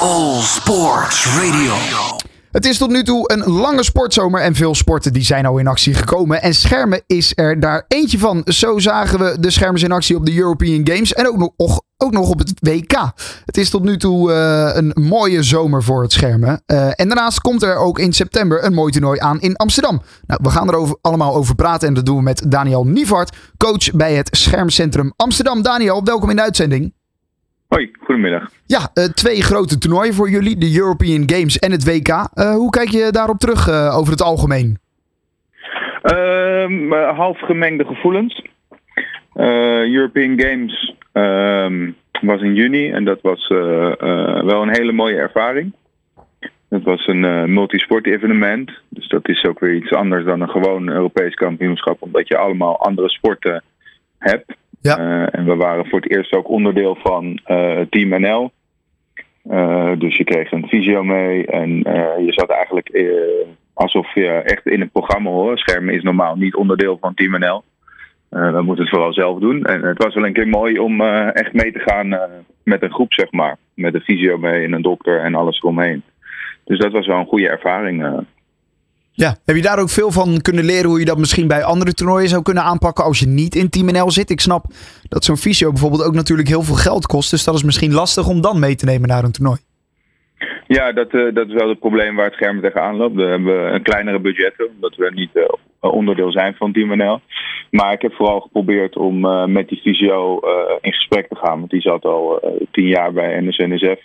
All 0.00 0.40
Sports 0.40 1.26
Radio. 1.26 1.74
Het 2.50 2.66
is 2.66 2.78
tot 2.78 2.90
nu 2.90 3.02
toe 3.02 3.32
een 3.32 3.52
lange 3.52 3.84
sportzomer 3.84 4.40
en 4.40 4.54
veel 4.54 4.74
sporten 4.74 5.12
die 5.12 5.22
zijn 5.22 5.46
al 5.46 5.58
in 5.58 5.66
actie 5.66 5.94
gekomen. 5.94 6.42
En 6.42 6.54
schermen 6.54 7.02
is 7.06 7.32
er 7.34 7.60
daar 7.60 7.84
eentje 7.88 8.18
van. 8.18 8.42
Zo 8.44 8.78
zagen 8.78 9.18
we 9.18 9.36
de 9.40 9.50
schermen 9.50 9.82
in 9.82 9.92
actie 9.92 10.16
op 10.16 10.26
de 10.26 10.36
European 10.36 10.86
Games 10.86 11.12
en 11.12 11.28
ook 11.28 11.36
nog, 11.56 11.80
ook 11.96 12.12
nog 12.12 12.28
op 12.28 12.38
het 12.38 12.52
WK. 12.60 13.12
Het 13.44 13.56
is 13.56 13.70
tot 13.70 13.82
nu 13.82 13.96
toe 13.96 14.30
uh, 14.30 14.70
een 14.74 14.92
mooie 15.08 15.42
zomer 15.42 15.82
voor 15.82 16.02
het 16.02 16.12
schermen. 16.12 16.62
Uh, 16.66 16.86
en 16.86 17.08
daarnaast 17.08 17.40
komt 17.40 17.62
er 17.62 17.76
ook 17.76 17.98
in 17.98 18.12
september 18.12 18.64
een 18.64 18.74
mooi 18.74 18.92
toernooi 18.92 19.20
aan 19.20 19.40
in 19.40 19.56
Amsterdam. 19.56 20.02
Nou, 20.26 20.40
we 20.42 20.50
gaan 20.50 20.68
er 20.68 20.96
allemaal 21.00 21.34
over 21.34 21.54
praten 21.54 21.88
en 21.88 21.94
dat 21.94 22.06
doen 22.06 22.16
we 22.16 22.22
met 22.22 22.50
Daniel 22.50 22.84
Nievart, 22.84 23.36
coach 23.56 23.90
bij 23.90 24.14
het 24.14 24.28
Schermcentrum 24.30 25.12
Amsterdam. 25.16 25.62
Daniel, 25.62 26.04
welkom 26.04 26.30
in 26.30 26.36
de 26.36 26.42
uitzending. 26.42 26.92
Hoi, 27.72 27.90
goedemiddag. 28.00 28.50
Ja, 28.66 28.90
uh, 28.94 29.04
twee 29.04 29.42
grote 29.42 29.78
toernooien 29.78 30.14
voor 30.14 30.30
jullie, 30.30 30.56
de 30.56 30.78
European 30.78 31.22
Games 31.30 31.58
en 31.58 31.70
het 31.70 31.84
WK. 31.84 32.08
Uh, 32.08 32.54
hoe 32.54 32.70
kijk 32.70 32.88
je 32.88 33.08
daarop 33.10 33.38
terug 33.38 33.68
uh, 33.68 33.98
over 33.98 34.12
het 34.12 34.22
algemeen? 34.22 34.78
Ehm, 36.02 36.92
half 36.92 37.38
gemengde 37.38 37.84
gevoelens. 37.84 38.44
European 39.34 40.40
Games 40.40 40.94
ehm, 41.12 41.90
was 42.20 42.40
in 42.40 42.54
juni 42.54 42.90
en 42.90 43.04
dat 43.04 43.20
was 43.20 43.48
wel 44.44 44.62
een 44.62 44.76
hele 44.76 44.92
mooie 44.92 45.16
ervaring. 45.16 45.72
Het 46.68 46.82
was 46.82 47.06
een 47.06 47.52
multisport 47.52 48.06
evenement, 48.06 48.70
dus 48.88 49.08
dat 49.08 49.28
is 49.28 49.44
ook 49.44 49.60
weer 49.60 49.74
iets 49.74 49.92
anders 49.92 50.24
dan 50.24 50.40
een 50.40 50.48
gewoon 50.48 50.88
Europees 50.88 51.34
kampioenschap, 51.34 52.02
omdat 52.02 52.28
je 52.28 52.36
allemaal 52.36 52.80
andere 52.80 53.08
sporten 53.08 53.62
hebt. 54.18 54.60
Ja. 54.82 54.98
Uh, 54.98 55.26
en 55.30 55.44
we 55.44 55.56
waren 55.56 55.86
voor 55.86 56.00
het 56.00 56.10
eerst 56.10 56.34
ook 56.34 56.48
onderdeel 56.48 56.96
van 57.02 57.40
uh, 57.46 57.80
Team 57.90 58.20
NL. 58.20 58.50
Uh, 59.50 59.92
dus 59.98 60.16
je 60.16 60.24
kreeg 60.24 60.52
een 60.52 60.68
visio 60.68 61.02
mee 61.02 61.46
en 61.46 61.70
je 62.26 62.32
zat 62.32 62.50
eigenlijk 62.50 63.06
alsof 63.74 64.14
je 64.14 64.28
echt 64.28 64.66
in 64.66 64.80
het 64.80 64.92
programma 64.92 65.30
hoort. 65.30 65.58
Schermen 65.58 65.94
is 65.94 66.02
normaal 66.02 66.36
niet 66.36 66.54
onderdeel 66.54 66.98
van 67.00 67.14
Team 67.14 67.38
NL. 67.38 67.62
we 68.28 68.62
moeten 68.62 68.84
het 68.84 68.94
vooral 68.94 69.12
zelf 69.12 69.38
doen. 69.38 69.64
En 69.64 69.82
het 69.82 70.02
was 70.02 70.14
wel 70.14 70.26
een 70.26 70.32
keer 70.32 70.48
mooi 70.48 70.78
om 70.78 71.00
echt 71.30 71.52
mee 71.52 71.72
te 71.72 71.78
gaan 71.78 72.18
met 72.64 72.82
een 72.82 72.92
groep, 72.92 73.12
zeg 73.12 73.30
maar. 73.30 73.56
Met 73.74 73.94
een 73.94 74.00
visio 74.00 74.38
mee 74.38 74.64
en 74.64 74.72
een 74.72 74.82
dokter 74.82 75.20
en 75.20 75.34
alles 75.34 75.58
eromheen. 75.58 76.02
Dus 76.64 76.78
dat 76.78 76.92
was 76.92 77.06
wel 77.06 77.18
een 77.18 77.26
goede 77.26 77.48
ervaring. 77.48 78.24
Ja, 79.14 79.36
heb 79.44 79.56
je 79.56 79.62
daar 79.62 79.78
ook 79.78 79.88
veel 79.88 80.10
van 80.10 80.40
kunnen 80.40 80.64
leren 80.64 80.88
hoe 80.88 80.98
je 80.98 81.04
dat 81.04 81.18
misschien 81.18 81.48
bij 81.48 81.64
andere 81.64 81.92
toernooien 81.92 82.28
zou 82.28 82.42
kunnen 82.42 82.62
aanpakken 82.62 83.04
als 83.04 83.18
je 83.18 83.26
niet 83.26 83.54
in 83.54 83.70
Team 83.70 83.86
NL 83.86 84.10
zit? 84.10 84.30
Ik 84.30 84.40
snap 84.40 84.64
dat 85.08 85.24
zo'n 85.24 85.36
fysio 85.36 85.70
bijvoorbeeld 85.70 86.04
ook 86.04 86.14
natuurlijk 86.14 86.48
heel 86.48 86.62
veel 86.62 86.74
geld 86.74 87.06
kost, 87.06 87.30
dus 87.30 87.44
dat 87.44 87.54
is 87.54 87.62
misschien 87.62 87.92
lastig 87.92 88.28
om 88.28 88.40
dan 88.40 88.58
mee 88.60 88.74
te 88.74 88.84
nemen 88.84 89.08
naar 89.08 89.24
een 89.24 89.32
toernooi. 89.32 89.58
Ja, 90.66 90.92
dat, 90.92 91.12
uh, 91.12 91.34
dat 91.34 91.48
is 91.48 91.54
wel 91.54 91.68
het 91.68 91.78
probleem 91.78 92.16
waar 92.16 92.24
het 92.24 92.34
scherm 92.34 92.60
tegenaan 92.60 92.96
loopt. 92.96 93.14
We 93.14 93.22
hebben 93.22 93.74
een 93.74 93.82
kleinere 93.82 94.18
budget, 94.18 94.68
omdat 94.74 94.96
we 94.96 95.10
niet 95.14 95.30
uh, 95.34 95.44
onderdeel 95.80 96.32
zijn 96.32 96.54
van 96.54 96.72
Team 96.72 96.96
NL. 96.96 97.20
Maar 97.70 97.92
ik 97.92 98.02
heb 98.02 98.14
vooral 98.14 98.40
geprobeerd 98.40 98.96
om 98.96 99.24
uh, 99.24 99.44
met 99.44 99.68
die 99.68 99.80
fysio 99.80 100.40
in 100.80 100.92
gesprek 100.92 101.28
te 101.28 101.36
gaan, 101.36 101.58
want 101.58 101.70
die 101.70 101.80
zat 101.80 102.04
al 102.04 102.40
tien 102.70 102.86
jaar 102.86 103.12
bij 103.12 103.40
NSNSF. 103.40 104.00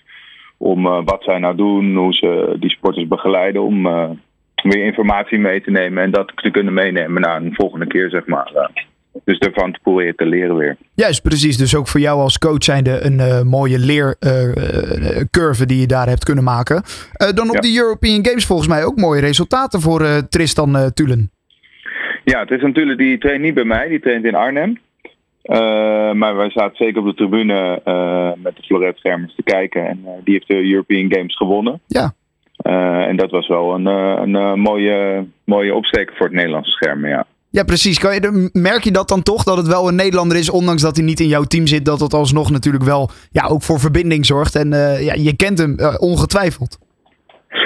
Om 0.57 0.83
wat 0.83 1.23
zij 1.23 1.39
nou 1.39 1.55
doen, 1.55 1.95
hoe 1.95 2.13
ze 2.13 2.55
die 2.59 2.69
sporters 2.69 3.07
begeleiden, 3.07 3.61
om 3.61 3.87
weer 4.63 4.85
informatie 4.85 5.39
mee 5.39 5.61
te 5.61 5.71
nemen 5.71 6.03
en 6.03 6.11
dat 6.11 6.31
te 6.35 6.51
kunnen 6.51 6.73
meenemen 6.73 7.21
naar 7.21 7.41
een 7.41 7.53
volgende 7.53 7.87
keer, 7.87 8.09
zeg 8.09 8.25
maar. 8.25 8.71
Dus 9.23 9.39
daarvan 9.39 9.71
te 9.71 9.79
proberen 9.81 10.15
te 10.15 10.25
leren 10.25 10.55
weer. 10.55 10.77
Juist, 10.95 11.21
precies. 11.21 11.57
Dus 11.57 11.75
ook 11.75 11.87
voor 11.87 11.99
jou 11.99 12.19
als 12.19 12.37
coach 12.37 12.63
zijnde 12.63 12.99
een 13.01 13.19
uh, 13.19 13.41
mooie 13.41 13.79
leercurve 13.79 15.61
uh, 15.61 15.67
die 15.67 15.79
je 15.79 15.87
daar 15.87 16.07
hebt 16.07 16.23
kunnen 16.23 16.43
maken. 16.43 16.75
Uh, 16.75 17.29
dan 17.29 17.49
op 17.49 17.55
ja. 17.55 17.61
de 17.61 17.77
European 17.77 18.25
Games 18.25 18.45
volgens 18.45 18.67
mij 18.67 18.85
ook 18.85 18.97
mooie 18.97 19.21
resultaten 19.21 19.81
voor 19.81 20.27
Tristan 20.29 20.91
Tulen. 20.93 21.31
Ja, 22.23 22.45
Tristan 22.45 22.73
Tulen 22.73 22.97
die 22.97 23.17
traint 23.17 23.41
niet 23.41 23.53
bij 23.53 23.63
mij, 23.63 23.87
die 23.87 23.99
traint 23.99 24.25
in 24.25 24.35
Arnhem. 24.35 24.77
maar 26.17 26.35
wij 26.35 26.49
zaten 26.49 26.75
zeker 26.75 27.01
op 27.01 27.07
de 27.07 27.13
tribune 27.13 27.81
met 28.43 28.55
de 28.55 28.63
Floret 28.63 28.97
Schermers 28.97 29.35
te 29.35 29.43
kijken. 29.43 29.87
En 29.87 30.05
die 30.23 30.33
heeft 30.33 30.47
de 30.47 30.71
European 30.71 31.13
Games 31.13 31.35
gewonnen. 31.35 31.79
Ja. 31.87 32.13
Uh, 32.67 33.07
en 33.07 33.17
dat 33.17 33.31
was 33.31 33.47
wel 33.47 33.73
een, 33.73 33.85
een, 33.85 34.33
een, 34.33 34.59
mooie, 34.59 35.25
mooie 35.43 35.73
opsteker 35.73 36.15
voor 36.15 36.25
het 36.25 36.35
Nederlandse 36.35 36.71
scherm, 36.71 37.07
ja. 37.07 37.25
Ja, 37.49 37.63
precies. 37.63 37.99
Kan 37.99 38.13
je, 38.13 38.49
merk 38.53 38.83
je 38.83 38.91
dat 38.91 39.07
dan 39.07 39.23
toch, 39.23 39.43
dat 39.43 39.57
het 39.57 39.67
wel 39.67 39.87
een 39.87 39.95
Nederlander 39.95 40.37
is, 40.37 40.49
ondanks 40.49 40.81
dat 40.81 40.95
hij 40.95 41.05
niet 41.05 41.19
in 41.19 41.27
jouw 41.27 41.43
team 41.43 41.67
zit, 41.67 41.85
dat 41.85 41.99
het 41.99 42.13
alsnog 42.13 42.51
natuurlijk 42.51 42.83
wel 42.83 43.09
ja, 43.31 43.47
ook 43.47 43.63
voor 43.63 43.79
verbinding 43.79 44.25
zorgt. 44.25 44.55
En 44.55 44.67
uh, 44.73 45.05
ja, 45.05 45.13
je 45.13 45.35
kent 45.35 45.57
hem 45.57 45.75
uh, 45.79 45.95
ongetwijfeld. 45.99 46.77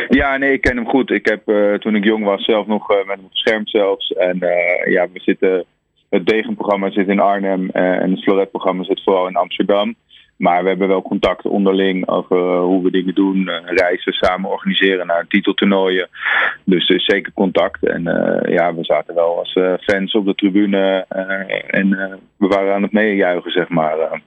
Ja, 0.10 0.38
nee, 0.38 0.54
ik 0.54 0.62
ken 0.62 0.76
hem 0.76 0.88
goed. 0.88 1.12
Ik 1.12 1.26
heb 1.26 1.42
toen 1.80 1.96
ik 1.96 2.04
jong 2.04 2.24
was 2.24 2.46
zelf 2.46 2.68
nog 2.68 2.88
met 2.88 3.18
hem 3.18 3.28
scherm 3.30 3.68
zelfs. 3.68 4.12
En 4.12 4.38
ja, 4.86 5.08
we 5.14 5.20
zitten, 5.20 5.66
het 6.10 6.26
Degenprogramma 6.26 6.92
zit 6.92 7.08
in 7.08 7.20
Arnhem 7.20 7.70
en 7.70 8.12
het 8.12 8.24
Floret-programma 8.24 8.84
zit 8.84 9.04
vooral 9.04 9.28
in 9.28 9.36
Amsterdam. 9.36 9.96
Maar 10.42 10.64
we 10.64 10.70
hebben 10.70 10.88
wel 10.88 11.02
contact 11.02 11.46
onderling 11.46 12.08
over 12.08 12.58
hoe 12.58 12.84
we 12.84 12.92
dingen 12.92 13.16
doen, 13.16 13.50
reizen 13.66 14.14
samen 14.14 14.50
organiseren 14.50 15.08
naar 15.08 15.26
titeltoernooien. 15.28 16.10
Dus 16.66 16.90
er 16.90 16.96
is 16.96 17.06
zeker 17.06 17.32
contact. 17.34 17.88
En 17.88 18.02
uh, 18.02 18.54
ja, 18.56 18.76
we 18.76 18.84
zaten 18.84 19.16
wel 19.16 19.38
als 19.40 19.56
uh, 19.56 19.74
fans 19.82 20.14
op 20.14 20.26
de 20.26 20.36
tribune 20.36 21.06
uh, 21.16 21.80
en 21.80 21.90
we 22.38 22.48
waren 22.48 22.74
aan 22.74 22.82
het 22.82 22.92
meejuichen, 22.92 23.52
zeg 23.52 23.70
maar. 23.70 24.22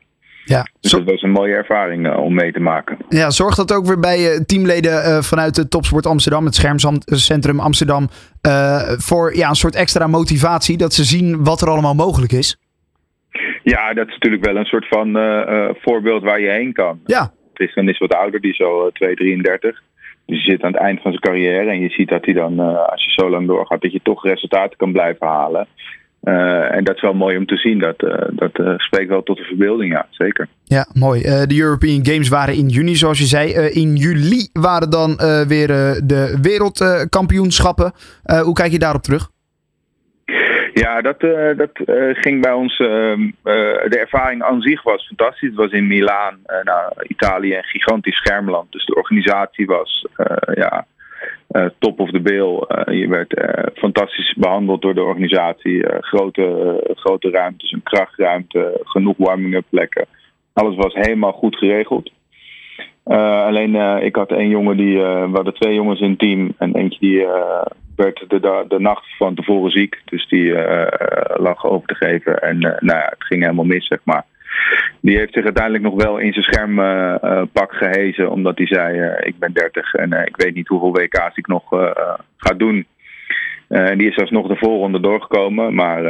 Ja, 0.45 0.67
dus 0.81 0.91
dat 0.91 1.05
was 1.05 1.23
een 1.23 1.31
mooie 1.31 1.55
ervaring 1.55 2.17
om 2.17 2.35
mee 2.35 2.53
te 2.53 2.61
maken. 2.61 2.97
Ja, 3.09 3.31
zorgt 3.31 3.57
dat 3.57 3.73
ook 3.73 3.87
weer 3.87 4.01
bij 4.01 4.45
teamleden 4.47 5.25
vanuit 5.25 5.55
de 5.55 5.69
Topsport 5.69 6.07
Amsterdam, 6.07 6.45
het 6.45 6.55
Schermcentrum 6.55 7.61
Amsterdam, 7.61 8.09
voor 8.99 9.37
ja, 9.37 9.49
een 9.49 9.55
soort 9.55 9.75
extra 9.75 10.07
motivatie 10.07 10.77
dat 10.77 10.93
ze 10.93 11.05
zien 11.05 11.45
wat 11.45 11.61
er 11.61 11.69
allemaal 11.69 11.95
mogelijk 11.95 12.33
is? 12.33 12.59
Ja, 13.65 13.95
dat 13.95 14.07
is 14.07 14.13
natuurlijk 14.13 14.45
wel 14.45 14.57
een 14.57 14.65
soort 14.65 14.89
van 14.89 15.17
uh, 15.17 15.69
voorbeeld 15.75 16.23
waar 16.23 16.41
je 16.41 16.51
heen 16.51 16.73
kan. 16.73 17.01
Ja. 17.07 17.33
Tristan 17.53 17.89
is 17.89 17.99
wat 17.99 18.15
ouder, 18.15 18.41
die 18.41 18.51
is 18.51 18.57
zo 18.57 18.91
2, 18.91 19.15
33. 19.15 19.83
Dus 20.27 20.45
je 20.45 20.51
zit 20.51 20.63
aan 20.63 20.73
het 20.73 20.81
eind 20.81 21.01
van 21.01 21.11
zijn 21.11 21.23
carrière 21.23 21.71
en 21.71 21.81
je 21.81 21.89
ziet 21.89 22.09
dat 22.09 22.25
hij 22.25 22.35
dan, 22.35 22.59
als 22.91 23.05
je 23.05 23.11
zo 23.11 23.31
lang 23.31 23.47
doorgaat, 23.47 23.83
dat 23.83 23.93
je 23.93 24.01
toch 24.03 24.25
resultaten 24.25 24.77
kan 24.77 24.93
blijven 24.93 25.27
halen. 25.27 25.67
Uh, 26.25 26.75
en 26.75 26.85
dat 26.85 26.95
is 26.95 27.03
wel 27.03 27.15
mooi 27.15 27.37
om 27.37 27.47
te 27.47 27.57
zien. 27.57 27.79
Dat, 27.79 28.03
uh, 28.03 28.15
dat 28.31 28.59
uh, 28.59 28.75
spreekt 28.77 29.09
wel 29.09 29.23
tot 29.23 29.37
de 29.37 29.43
verbeelding, 29.43 29.93
ja, 29.93 30.07
zeker. 30.11 30.49
Ja, 30.65 30.87
mooi. 30.93 31.21
de 31.23 31.61
European 31.61 32.07
Games 32.07 32.29
waren 32.29 32.55
in 32.55 32.69
juni, 32.69 32.97
zoals 32.97 33.19
je 33.19 33.25
zei. 33.25 33.53
in 33.53 33.97
juli 33.97 34.49
waren 34.53 34.91
dan 34.91 35.17
weer 35.49 35.67
de 36.05 36.39
wereldkampioenschappen. 36.43 37.93
hoe 38.43 38.53
kijk 38.53 38.73
je 38.73 38.79
daarop 38.79 39.03
terug? 39.03 39.33
Ja, 40.75 41.01
dat, 41.01 41.23
uh, 41.23 41.57
dat 41.57 41.71
uh, 41.87 42.15
ging 42.15 42.41
bij 42.41 42.53
ons. 42.53 42.79
Uh, 42.79 42.89
de 43.89 43.99
ervaring 43.99 44.43
aan 44.43 44.61
zich 44.61 44.83
was 44.83 45.07
fantastisch. 45.07 45.49
Het 45.49 45.59
was 45.59 45.71
in 45.71 45.87
Milaan, 45.87 46.39
nou, 46.63 46.93
Italië, 47.09 47.57
een 47.57 47.65
gigantisch 47.65 48.17
schermland. 48.17 48.73
Dus 48.73 48.85
de 48.85 48.95
organisatie 48.95 49.67
was 49.67 50.07
ja, 50.55 50.87
top 51.79 52.01
of 52.01 52.11
the 52.11 52.21
bill. 52.21 52.65
je 52.99 53.09
werd 53.09 53.35
fantastisch 53.75 54.35
behandeld 54.37 54.83
door 54.83 54.95
de 54.95 55.03
organisatie. 55.03 55.87
grote, 56.01 56.77
grote 56.95 57.31
ruimtes, 57.31 57.73
een 57.73 57.83
krachtruimte, 57.83 58.81
genoeg 58.85 59.17
warming-up 59.17 59.65
plekken. 59.69 60.07
Alles 60.53 60.77
was 60.77 60.95
helemaal 60.95 61.33
goed 61.33 61.57
geregeld. 61.57 62.11
alleen 63.05 64.03
ik 64.03 64.17
had 64.17 64.31
één 64.31 64.49
jongen 64.49 64.77
die. 64.77 64.97
we 64.97 65.31
hadden 65.33 65.55
twee 65.55 65.75
jongens 65.75 66.01
in 66.01 66.11
het 66.11 66.19
team. 66.19 66.55
En 66.59 66.75
eentje 66.75 67.01
die 67.01 67.27
werd 67.97 68.25
de, 68.29 68.41
de, 68.41 68.65
de, 68.69 68.81
nacht 68.81 69.17
van 69.17 69.35
tevoren 69.35 69.71
ziek. 69.71 70.01
Dus 70.05 70.29
die 70.29 70.45
uh, 70.45 70.87
lag 71.35 71.65
over 71.65 71.89
te 71.89 71.95
geven. 71.95 72.43
En 72.43 72.57
uh, 72.57 72.63
nou 72.63 72.99
ja, 72.99 73.07
het 73.09 73.25
ging 73.25 73.43
helemaal 73.43 73.65
mis, 73.65 73.87
zeg 73.87 73.99
maar. 74.03 74.25
Die 75.01 75.17
heeft 75.17 75.33
zich 75.33 75.45
uiteindelijk 75.45 75.85
nog 75.85 75.95
wel 75.95 76.19
in 76.19 76.33
zijn 76.33 76.45
schermpak 76.45 77.73
uh, 77.73 77.79
gehezen. 77.79 78.31
Omdat 78.31 78.59
hij 78.59 78.67
zei, 78.67 79.17
ik 79.21 79.39
ben 79.39 79.53
30 79.53 79.95
en 79.95 80.13
ik 80.13 80.37
weet 80.37 80.55
niet 80.55 80.69
hoeveel 80.69 80.93
WK's 80.93 81.37
ik 81.37 81.47
nog 81.47 81.65
ga 82.37 82.55
doen. 82.57 82.87
En 83.69 83.99
die 83.99 84.11
is 84.11 84.19
alsnog 84.19 84.47
de 84.47 84.57
voorronde 84.57 85.01
doorgekomen. 85.01 85.75
Maar 85.75 86.05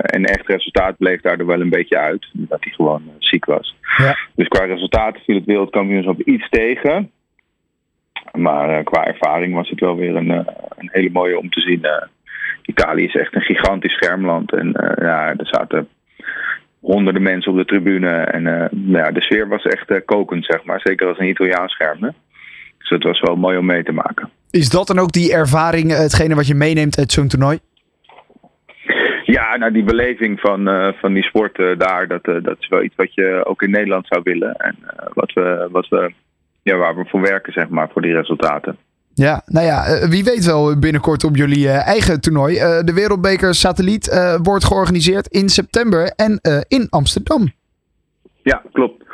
een 0.00 0.24
echt 0.24 0.46
resultaat 0.46 0.96
bleef 0.96 1.20
daardoor 1.20 1.46
wel 1.46 1.60
een 1.60 1.70
beetje 1.70 1.98
uit. 1.98 2.26
Omdat 2.34 2.64
hij 2.64 2.72
gewoon 2.72 3.02
ziek 3.18 3.44
was. 3.44 3.76
Ja. 3.96 4.16
Dus 4.34 4.48
qua 4.48 4.64
resultaten 4.64 5.22
viel 5.22 5.34
het 5.34 5.44
wereldkampioenschap 5.44 6.20
iets 6.20 6.48
tegen. 6.48 7.10
Maar 8.34 8.78
uh, 8.78 8.84
qua 8.84 9.06
ervaring 9.06 9.54
was 9.54 9.70
het 9.70 9.80
wel 9.80 9.96
weer 9.96 10.16
een, 10.16 10.30
uh, 10.30 10.40
een 10.76 10.88
hele 10.92 11.10
mooie 11.12 11.38
om 11.38 11.50
te 11.50 11.60
zien. 11.60 11.80
Uh, 11.82 12.02
Italië 12.62 13.04
is 13.04 13.14
echt 13.14 13.34
een 13.34 13.40
gigantisch 13.40 13.92
schermland. 13.92 14.52
En 14.54 14.96
ja, 15.00 15.28
er 15.36 15.46
zaten 15.46 15.88
honderden 16.80 17.22
mensen 17.22 17.52
op 17.52 17.58
de 17.58 17.64
tribune. 17.64 18.08
En 18.08 18.70
ja, 18.86 19.10
de 19.10 19.22
sfeer 19.22 19.48
was 19.48 19.62
echt 19.62 20.04
kokend, 20.04 20.44
zeg 20.44 20.64
maar. 20.64 20.80
Zeker 20.80 21.06
als 21.06 21.18
een 21.18 21.28
Italiaans 21.28 21.72
scherm. 21.72 22.02
Hè? 22.02 22.08
Dus 22.78 22.88
het 22.88 23.02
was 23.02 23.20
wel 23.20 23.36
mooi 23.36 23.56
om 23.56 23.66
mee 23.66 23.82
te 23.82 23.92
maken. 23.92 24.30
Is 24.50 24.68
dat 24.68 24.86
dan 24.86 24.98
ook 24.98 25.12
die 25.12 25.32
ervaring, 25.32 25.96
hetgene 25.96 26.34
wat 26.34 26.46
je 26.46 26.54
meeneemt 26.54 26.98
uit 26.98 27.12
zo'n 27.12 27.28
toernooi? 27.28 27.58
Ja, 29.24 29.56
nou 29.56 29.72
die 29.72 29.84
beleving 29.84 30.40
van, 30.40 30.68
uh, 30.68 30.92
van 30.92 31.12
die 31.12 31.22
sport 31.22 31.58
uh, 31.58 31.78
daar, 31.78 32.08
dat, 32.08 32.28
uh, 32.28 32.42
dat 32.42 32.56
is 32.58 32.68
wel 32.68 32.82
iets 32.82 32.96
wat 32.96 33.14
je 33.14 33.42
ook 33.44 33.62
in 33.62 33.70
Nederland 33.70 34.06
zou 34.06 34.20
willen. 34.24 34.54
En 34.54 34.76
wat 35.14 35.32
we, 35.32 35.68
wat 35.70 35.88
we 35.88 36.12
ja, 36.64 36.76
waar 36.76 36.96
we 36.96 37.04
voor 37.04 37.20
werken, 37.20 37.52
zeg 37.52 37.68
maar, 37.68 37.88
voor 37.92 38.02
die 38.02 38.12
resultaten. 38.12 38.76
Ja, 39.14 39.42
nou 39.46 39.66
ja, 39.66 40.08
wie 40.08 40.24
weet 40.24 40.44
wel 40.44 40.78
binnenkort 40.78 41.24
op 41.24 41.36
jullie 41.36 41.68
eigen 41.68 42.20
toernooi. 42.20 42.54
de 42.84 42.92
Wereldbeker 42.94 43.54
Satelliet 43.54 44.38
wordt 44.42 44.64
georganiseerd 44.64 45.26
in 45.26 45.48
september 45.48 46.12
en 46.16 46.40
in 46.68 46.86
Amsterdam. 46.90 47.52
Ja, 48.42 48.62
klopt. 48.72 49.04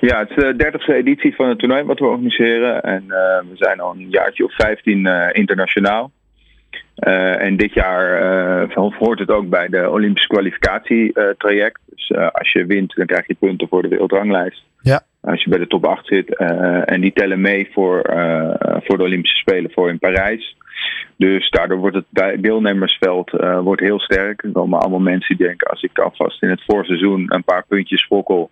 Ja, 0.00 0.18
het 0.18 0.30
is 0.30 0.36
de 0.36 0.56
dertigste 0.56 0.94
editie 0.94 1.34
van 1.34 1.48
het 1.48 1.58
toernooi 1.58 1.82
wat 1.82 1.98
we 1.98 2.04
organiseren. 2.04 2.82
En 2.82 3.04
we 3.48 3.54
zijn 3.54 3.80
al 3.80 3.92
een 3.92 4.10
jaartje 4.10 4.44
of 4.44 4.54
15 4.54 5.06
internationaal. 5.32 6.10
Uh, 7.00 7.42
en 7.42 7.56
dit 7.56 7.72
jaar 7.72 8.72
hoort 8.74 9.18
het 9.18 9.30
ook 9.30 9.48
bij 9.48 9.68
de 9.68 9.90
Olympische 9.90 10.28
kwalificatietraject. 10.28 11.80
dus 11.86 12.12
als 12.32 12.52
je 12.52 12.66
wint, 12.66 12.94
dan 12.94 13.06
krijg 13.06 13.26
je 13.26 13.34
punten 13.34 13.68
voor 13.68 13.82
de 13.82 13.88
wereldranglijst. 13.88 14.62
Ja. 14.80 15.02
Als 15.20 15.42
je 15.42 15.50
bij 15.50 15.58
de 15.58 15.66
top 15.66 15.84
8 15.84 16.06
zit. 16.06 16.36
en 16.84 17.00
die 17.00 17.12
tellen 17.12 17.40
mee 17.40 17.68
voor, 17.72 18.02
voor 18.82 18.96
de 18.96 19.02
Olympische 19.02 19.36
Spelen 19.36 19.70
voor 19.70 19.88
in 19.88 19.98
Parijs. 19.98 20.56
Dus 21.16 21.50
daardoor 21.50 21.78
wordt 21.78 21.96
het 21.96 22.42
deelnemersveld 22.42 23.30
wordt 23.62 23.80
heel 23.80 24.00
sterk. 24.00 24.42
Er 24.42 24.52
komen 24.52 24.80
allemaal 24.80 25.00
mensen 25.00 25.36
die 25.36 25.46
denken: 25.46 25.70
als 25.70 25.82
ik 25.82 25.98
alvast 25.98 26.42
in 26.42 26.48
het 26.48 26.62
voorseizoen 26.66 27.34
een 27.34 27.44
paar 27.44 27.64
puntjes 27.68 28.06
fokkel, 28.06 28.50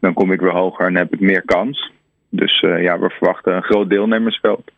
dan 0.00 0.14
kom 0.14 0.32
ik 0.32 0.40
weer 0.40 0.52
hoger 0.52 0.86
en 0.86 0.96
heb 0.96 1.12
ik 1.12 1.20
meer 1.20 1.42
kans. 1.44 1.92
Dus 2.30 2.60
ja, 2.60 2.98
we 2.98 3.10
verwachten 3.10 3.56
een 3.56 3.62
groot 3.62 3.90
deelnemersveld. 3.90 4.70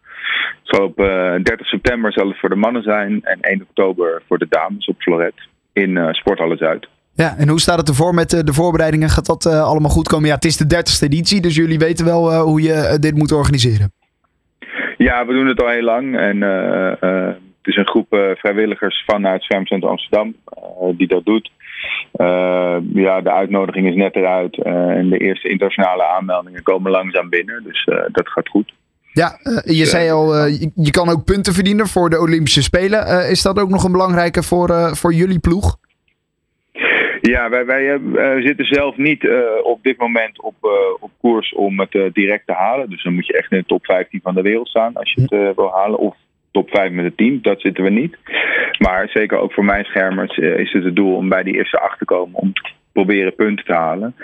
Zo 0.63 0.83
op 0.83 0.97
30 0.97 1.67
september 1.67 2.13
zal 2.13 2.29
het 2.29 2.39
voor 2.39 2.49
de 2.49 2.55
mannen 2.55 2.83
zijn 2.83 3.23
en 3.23 3.41
1 3.41 3.63
oktober 3.63 4.23
voor 4.27 4.39
de 4.39 4.47
dames 4.49 4.87
op 4.87 5.03
Floret 5.03 5.35
in 5.73 5.91
uh, 5.91 6.13
Sporthalle 6.13 6.57
Zuid. 6.57 6.89
Ja, 7.21 7.37
en 7.37 7.49
hoe 7.49 7.61
staat 7.61 7.79
het 7.79 7.89
ervoor 7.89 8.15
met 8.15 8.31
de 8.31 8.53
voorbereidingen? 8.53 9.09
Gaat 9.09 9.27
dat 9.27 9.45
uh, 9.45 9.63
allemaal 9.63 9.91
goed 9.91 10.09
komen? 10.09 10.29
Ja, 10.29 10.35
het 10.35 10.45
is 10.45 10.57
de 10.57 10.77
30ste 10.77 11.05
editie, 11.05 11.41
dus 11.41 11.55
jullie 11.57 11.79
weten 11.79 12.05
wel 12.05 12.31
uh, 12.31 12.41
hoe 12.41 12.63
je 12.63 12.97
dit 13.01 13.15
moet 13.15 13.33
organiseren. 13.33 13.93
Ja, 14.97 15.27
we 15.27 15.33
doen 15.33 15.47
het 15.47 15.63
al 15.63 15.69
heel 15.69 15.83
lang. 15.83 16.17
En 16.17 16.41
het 16.41 17.67
is 17.67 17.77
een 17.77 17.89
groep 17.89 18.07
vrijwilligers 18.35 19.03
vanuit 19.07 19.43
Zwemcentrum 19.43 19.91
Amsterdam 19.91 20.35
die 20.97 21.09
dat 21.09 21.25
doet. 21.25 21.51
ja, 22.95 23.21
de 23.21 23.33
uitnodiging 23.33 23.89
is 23.89 23.95
net 23.95 24.17
eruit 24.17 24.63
en 24.63 25.09
de 25.09 25.19
eerste 25.19 25.49
internationale 25.49 26.05
aanmeldingen 26.05 26.63
komen 26.63 26.91
langzaam 26.91 27.29
binnen. 27.29 27.63
Dus 27.65 27.85
dat 28.13 28.29
gaat 28.29 28.49
goed. 28.49 28.73
Ja, 29.13 29.39
je 29.65 29.87
zei 29.87 30.11
al, 30.11 30.47
je, 30.75 30.91
kan 30.91 31.09
ook 31.09 31.25
punten 31.25 31.53
verdienen 31.53 31.87
voor 31.87 32.11
de 32.11 32.21
Olympische 32.21 32.63
Spelen. 32.63 33.31
Is 33.31 33.43
dat 33.43 33.59
ook 33.59 33.71
nog 33.71 33.85
een 33.85 33.93
belangrijke 33.93 34.43
voor, 34.43 34.97
voor 34.97 35.13
jullie 35.13 35.39
ploeg? 35.39 35.80
Ja, 37.21 37.49
wij, 37.49 37.65
wij 37.65 38.01
zitten 38.43 38.65
zelf 38.65 38.97
niet 38.97 39.29
op 39.63 39.83
dit 39.83 39.99
moment 39.99 40.43
op, 40.43 40.55
op 41.01 41.11
koers 41.21 41.55
om 41.55 41.81
het 41.81 42.11
direct 42.13 42.47
te 42.47 42.53
halen. 42.53 42.91
Dus 42.91 43.03
dan 43.03 43.15
moet 43.15 43.27
je 43.27 43.39
echt 43.39 43.53
in 43.53 43.59
de 43.59 43.65
top 43.65 43.85
15 43.85 44.21
van 44.23 44.35
de 44.35 44.43
wereld 44.43 44.69
staan 44.69 44.95
als 44.95 45.13
je 45.13 45.21
het 45.21 45.57
wil 45.57 45.71
halen. 45.75 45.99
Of 45.99 46.17
top 46.51 46.71
5 46.71 46.93
met 46.93 47.05
het 47.05 47.17
team, 47.17 47.39
dat 47.43 47.61
zitten 47.61 47.85
we 47.85 47.91
niet. 47.91 48.17
Maar 48.79 49.09
zeker 49.09 49.39
ook 49.39 49.53
voor 49.53 49.65
mijn 49.65 49.85
schermers 49.85 50.37
is 50.37 50.73
het 50.73 50.85
het 50.85 50.97
doel 50.97 51.17
om 51.17 51.29
bij 51.29 51.43
die 51.43 51.55
eerste 51.55 51.81
acht 51.81 51.99
te 51.99 52.05
komen. 52.05 52.41
Om 52.41 52.53
proberen 52.93 53.35
punten 53.35 53.65
te 53.65 53.73
halen. 53.73 54.15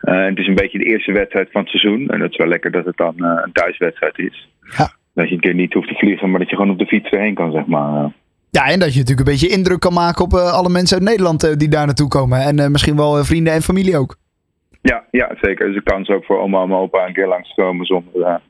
Het 0.00 0.38
is 0.38 0.46
een 0.46 0.54
beetje 0.54 0.78
de 0.78 0.84
eerste 0.84 1.12
wedstrijd 1.12 1.48
van 1.50 1.60
het 1.60 1.70
seizoen. 1.70 2.08
En 2.08 2.20
het 2.20 2.30
is 2.30 2.36
wel 2.36 2.46
lekker 2.46 2.70
dat 2.70 2.84
het 2.84 2.96
dan 2.96 3.14
een 3.16 3.52
thuiswedstrijd 3.52 4.18
is. 4.18 4.48
Ja. 4.76 4.92
Dat 5.14 5.28
je 5.28 5.34
een 5.34 5.40
keer 5.40 5.54
niet 5.54 5.72
hoeft 5.72 5.88
te 5.88 5.94
vliegen, 5.94 6.30
maar 6.30 6.40
dat 6.40 6.50
je 6.50 6.56
gewoon 6.56 6.70
op 6.70 6.78
de 6.78 6.86
fiets 6.86 7.10
erheen 7.10 7.34
kan, 7.34 7.52
zeg 7.52 7.66
maar. 7.66 8.12
Ja, 8.50 8.64
en 8.66 8.78
dat 8.78 8.92
je 8.92 8.98
natuurlijk 8.98 9.28
een 9.28 9.32
beetje 9.32 9.56
indruk 9.56 9.80
kan 9.80 9.92
maken 9.92 10.24
op 10.24 10.32
uh, 10.32 10.52
alle 10.52 10.68
mensen 10.68 10.98
uit 10.98 11.08
Nederland 11.08 11.58
die 11.58 11.68
daar 11.68 11.86
naartoe 11.86 12.08
komen. 12.08 12.38
En 12.40 12.70
misschien 12.70 12.96
wel 12.96 13.24
vrienden 13.24 13.52
en 13.52 13.62
familie 13.62 13.98
ook. 13.98 14.16
Ja, 14.82 15.04
ja, 15.10 15.36
zeker. 15.40 15.66
Dus 15.66 15.76
een 15.76 15.82
kans 15.82 16.08
ook 16.08 16.24
voor 16.24 16.38
oma 16.38 16.62
en 16.62 16.72
opa 16.72 17.06
een 17.06 17.12
keer 17.12 17.28
langs 17.28 17.54
te 17.54 17.60
komen 17.62 17.86
zonder 17.86 18.40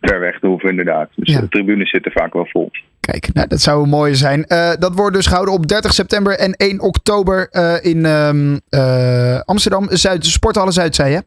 ver 0.00 0.20
weg 0.20 0.38
te 0.38 0.46
hoeven, 0.46 0.68
inderdaad. 0.68 1.08
Dus 1.14 1.32
ja. 1.32 1.40
de 1.40 1.48
tribunes 1.48 1.90
zitten 1.90 2.12
vaak 2.12 2.32
wel 2.32 2.46
vol. 2.46 2.70
Kijk, 3.00 3.32
nou, 3.32 3.48
dat 3.48 3.60
zou 3.60 3.86
mooi 3.86 4.14
zijn. 4.14 4.44
Uh, 4.48 4.72
dat 4.78 4.94
wordt 4.94 5.16
dus 5.16 5.26
gehouden 5.26 5.54
op 5.54 5.66
30 5.66 5.92
september 5.92 6.38
en 6.38 6.52
1 6.52 6.80
oktober 6.80 7.48
uh, 7.52 7.84
in 7.84 8.04
um, 8.04 8.60
uh, 8.70 9.40
Amsterdam. 9.40 9.86
Zuid, 9.90 10.26
Sporthalle 10.26 10.72
Zuid, 10.72 10.94
zei 10.94 11.12
je? 11.12 11.22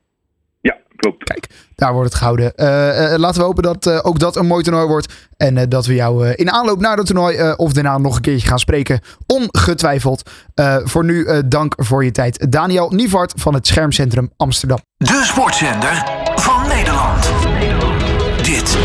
Klopt. 1.01 1.23
Kijk, 1.23 1.47
daar 1.75 1.93
wordt 1.93 2.09
het 2.09 2.17
gehouden. 2.17 2.53
laten 3.19 3.39
we 3.39 3.45
hopen 3.45 3.63
dat 3.63 4.03
ook 4.03 4.19
dat 4.19 4.35
een 4.35 4.45
mooi 4.45 4.63
toernooi 4.63 4.87
wordt. 4.87 5.13
En 5.37 5.69
dat 5.69 5.85
we 5.85 5.95
jou 5.95 6.27
in 6.27 6.51
aanloop 6.51 6.79
naar 6.79 6.97
het 6.97 7.05
toernooi 7.05 7.53
of 7.55 7.73
daarna 7.73 7.97
nog 7.97 8.15
een 8.15 8.21
keertje 8.21 8.47
gaan 8.47 8.59
spreken. 8.59 8.99
Ongetwijfeld. 9.25 10.29
voor 10.83 11.05
nu 11.05 11.47
dank 11.47 11.73
voor 11.77 12.03
je 12.03 12.11
tijd. 12.11 12.51
Daniel 12.51 12.89
Nivart 12.89 13.33
van 13.35 13.53
het 13.53 13.67
Schermcentrum 13.67 14.31
Amsterdam. 14.37 14.79
De 14.97 15.21
sportzender 15.23 16.05
van 16.35 16.67
Nederland. 16.67 17.31
Dit 18.43 18.77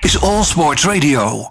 is 0.00 0.20
All 0.20 0.42
Sports 0.42 0.84
Radio. 0.84 1.46